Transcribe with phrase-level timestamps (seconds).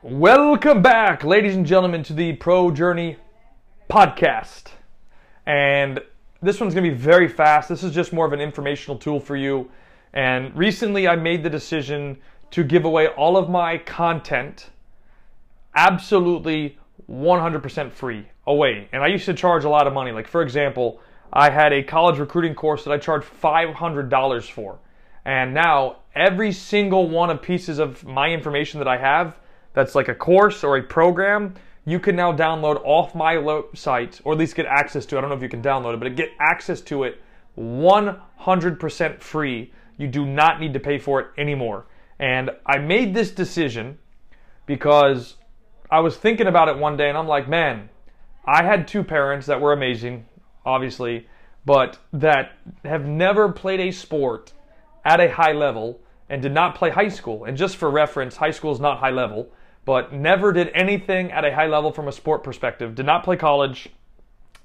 [0.00, 3.16] Welcome back, ladies and gentlemen, to the Pro Journey
[3.90, 4.68] podcast.
[5.44, 5.98] And
[6.40, 7.68] this one's going to be very fast.
[7.68, 9.68] This is just more of an informational tool for you.
[10.12, 12.16] And recently, I made the decision
[12.52, 14.70] to give away all of my content
[15.74, 16.78] absolutely
[17.10, 18.88] 100% free away.
[18.92, 20.12] And I used to charge a lot of money.
[20.12, 21.00] Like, for example,
[21.32, 24.78] I had a college recruiting course that I charged $500 for.
[25.24, 29.34] And now, every single one of pieces of my information that I have
[29.78, 31.54] that's like a course or a program,
[31.84, 35.16] you can now download off my site, or at least get access to.
[35.16, 37.22] I don't know if you can download it, but get access to it
[37.56, 39.72] 100% free.
[39.96, 41.86] You do not need to pay for it anymore.
[42.18, 43.98] And I made this decision
[44.66, 45.36] because
[45.92, 47.88] I was thinking about it one day, and I'm like, man,
[48.44, 50.26] I had two parents that were amazing,
[50.66, 51.28] obviously,
[51.64, 52.54] but that
[52.84, 54.52] have never played a sport
[55.04, 57.44] at a high level and did not play high school.
[57.44, 59.52] And just for reference, high school is not high level
[59.88, 62.94] but never did anything at a high level from a sport perspective.
[62.94, 63.88] Did not play college,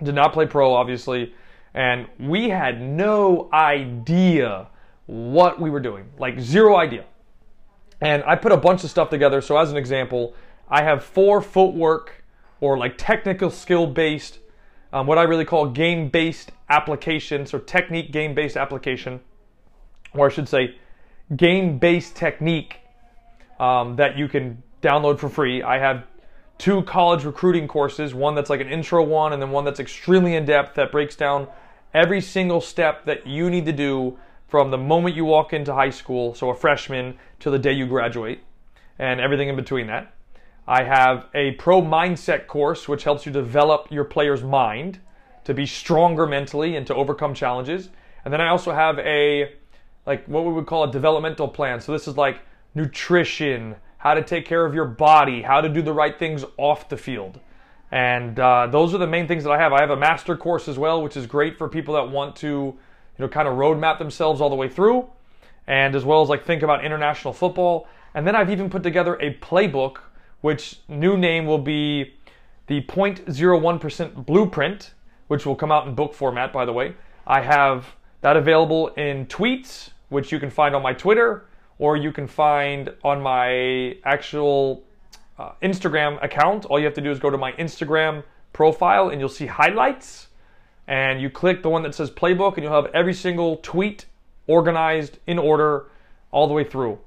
[0.00, 1.34] did not play pro, obviously,
[1.74, 4.68] and we had no idea
[5.06, 6.04] what we were doing.
[6.20, 7.04] Like, zero idea.
[8.00, 9.40] And I put a bunch of stuff together.
[9.40, 10.36] So, as an example,
[10.68, 12.22] I have four footwork
[12.60, 14.38] or like technical skill based,
[14.92, 19.18] um, what I really call game based applications or technique game based application,
[20.14, 20.76] or I should say,
[21.36, 22.76] game based technique
[23.58, 25.62] um, that you can download for free.
[25.62, 26.06] I have
[26.58, 30.34] two college recruiting courses, one that's like an intro one and then one that's extremely
[30.34, 31.46] in depth that breaks down
[31.94, 35.90] every single step that you need to do from the moment you walk into high
[35.90, 38.40] school, so a freshman, to the day you graduate,
[38.98, 40.14] and everything in between that.
[40.66, 45.00] I have a pro mindset course, which helps you develop your player's mind
[45.44, 47.88] to be stronger mentally and to overcome challenges.
[48.24, 49.52] And then I also have a,
[50.06, 51.80] like, what we would call a developmental plan.
[51.80, 52.40] So this is like
[52.74, 56.88] nutrition, how to take care of your body, how to do the right things off
[56.88, 57.40] the field.
[57.90, 59.72] And uh, those are the main things that I have.
[59.72, 62.46] I have a master course as well, which is great for people that want to,
[62.48, 62.76] you
[63.18, 65.08] know, kind of roadmap themselves all the way through,
[65.66, 67.88] and as well as like think about international football.
[68.14, 69.98] And then I've even put together a playbook,
[70.40, 72.14] which new name will be
[72.66, 74.92] the 0.01% blueprint,
[75.26, 76.94] which will come out in book format, by the way.
[77.26, 77.86] I have
[78.20, 81.46] that available in tweets, which you can find on my Twitter,
[81.78, 84.84] or you can find on my actual
[85.38, 86.64] uh, Instagram account.
[86.64, 90.26] All you have to do is go to my Instagram profile and you'll see highlights.
[90.86, 94.06] And you click the one that says playbook, and you'll have every single tweet
[94.46, 95.84] organized in order
[96.30, 96.98] all the way through.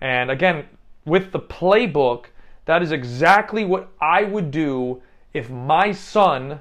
[0.00, 0.66] And again,
[1.04, 2.26] with the playbook,
[2.66, 5.02] that is exactly what I would do
[5.32, 6.60] if my son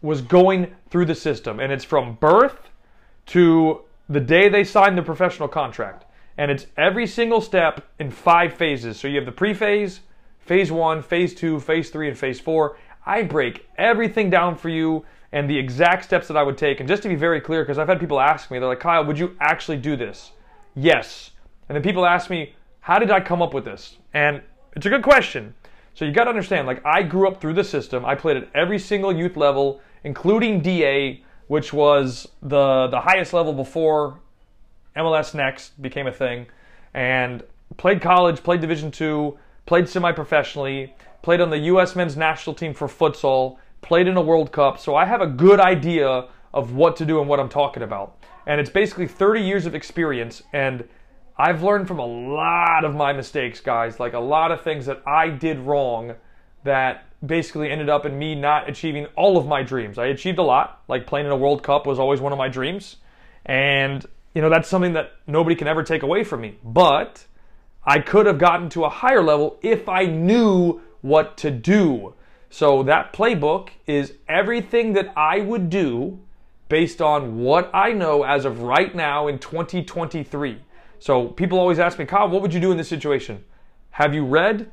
[0.00, 1.60] was going through the system.
[1.60, 2.70] And it's from birth
[3.26, 6.06] to the day they sign the professional contract
[6.38, 8.98] and it's every single step in five phases.
[8.98, 10.00] So you have the pre-phase,
[10.38, 12.78] phase one, phase two, phase three, and phase four.
[13.04, 16.78] I break everything down for you and the exact steps that I would take.
[16.78, 19.04] And just to be very clear, because I've had people ask me, they're like, Kyle,
[19.04, 20.30] would you actually do this?
[20.74, 21.32] Yes.
[21.68, 23.96] And then people ask me, how did I come up with this?
[24.14, 24.40] And
[24.74, 25.54] it's a good question.
[25.94, 28.04] So you got to understand, like I grew up through the system.
[28.06, 33.52] I played at every single youth level, including DA, which was the the highest level
[33.52, 34.20] before
[34.98, 36.46] MLS Next became a thing,
[36.94, 37.42] and
[37.76, 41.94] played college, played Division two, played semi-professionally, played on the U.S.
[41.94, 45.60] men's national team for futsal, played in a World Cup, so I have a good
[45.60, 48.16] idea of what to do and what I'm talking about.
[48.46, 50.88] And it's basically 30 years of experience, and
[51.36, 54.00] I've learned from a lot of my mistakes, guys.
[54.00, 56.14] Like a lot of things that I did wrong
[56.64, 59.98] that basically ended up in me not achieving all of my dreams.
[59.98, 62.48] I achieved a lot, like playing in a World Cup was always one of my
[62.48, 62.96] dreams.
[63.46, 64.04] And
[64.38, 66.58] you know, that's something that nobody can ever take away from me.
[66.62, 67.26] But
[67.82, 72.14] I could have gotten to a higher level if I knew what to do.
[72.48, 76.20] So that playbook is everything that I would do
[76.68, 80.58] based on what I know as of right now in 2023.
[81.00, 83.42] So people always ask me, Kyle, what would you do in this situation?
[83.90, 84.70] Have you read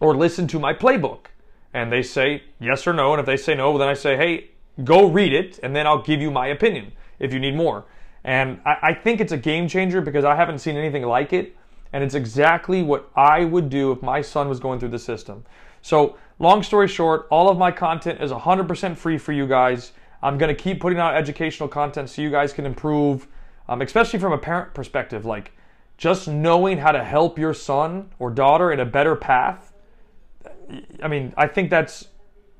[0.00, 1.26] or listened to my playbook?
[1.74, 3.12] And they say yes or no.
[3.12, 4.52] And if they say no, then I say, hey,
[4.82, 7.84] go read it, and then I'll give you my opinion if you need more.
[8.28, 11.56] And I, I think it's a game changer because I haven't seen anything like it.
[11.94, 15.46] And it's exactly what I would do if my son was going through the system.
[15.80, 19.92] So, long story short, all of my content is 100% free for you guys.
[20.22, 23.26] I'm going to keep putting out educational content so you guys can improve,
[23.66, 25.24] um, especially from a parent perspective.
[25.24, 25.52] Like,
[25.96, 29.72] just knowing how to help your son or daughter in a better path.
[31.02, 32.08] I mean, I think that's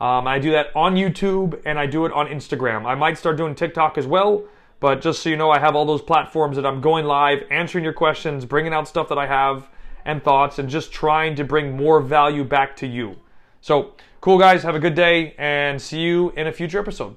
[0.00, 2.86] Um, I do that on YouTube and I do it on Instagram.
[2.86, 4.44] I might start doing TikTok as well,
[4.78, 7.82] but just so you know, I have all those platforms that I'm going live, answering
[7.82, 9.68] your questions, bringing out stuff that I have
[10.04, 13.16] and thoughts, and just trying to bring more value back to you.
[13.60, 17.16] So, cool guys, have a good day and see you in a future episode.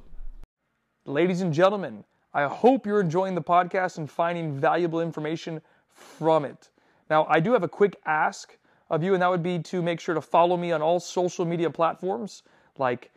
[1.06, 6.72] Ladies and gentlemen, I hope you're enjoying the podcast and finding valuable information from it.
[7.12, 8.58] Now, I do have a quick ask
[8.92, 11.46] of you, and that would be to make sure to follow me on all social
[11.46, 12.44] media platforms
[12.78, 13.10] like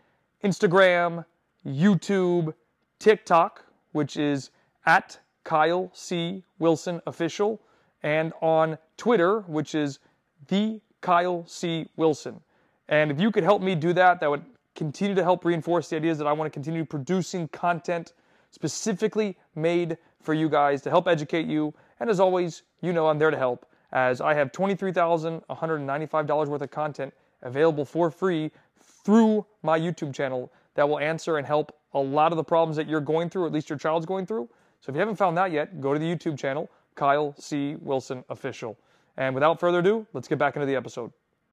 [0.45, 1.25] Instagram,
[1.67, 2.55] YouTube,
[3.01, 4.51] TikTok, which is
[4.87, 6.45] at Kyle C.
[6.61, 7.61] Wilson Official,
[8.05, 9.99] and on Twitter, which is
[10.47, 11.89] the Kyle C.
[11.97, 12.41] Wilson.
[12.89, 14.45] And if you could help me do that, that would
[14.77, 18.13] continue to help reinforce the ideas that I want to continue producing content
[18.53, 21.75] specifically made for you guys to help educate you.
[21.99, 26.71] And as always, you know I'm there to help as I have $23,195 worth of
[26.71, 28.51] content available for free
[28.83, 32.89] through my YouTube channel that will answer and help a lot of the problems that
[32.89, 34.49] you're going through, at least your child's going through.
[34.81, 37.77] So if you haven't found that yet, go to the YouTube channel, Kyle C.
[37.81, 38.77] Wilson Official.
[39.17, 41.13] And without further ado, let's get back into the episode.